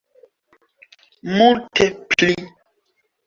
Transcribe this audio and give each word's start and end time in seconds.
Multe 1.37 1.85
pli. 2.13 2.33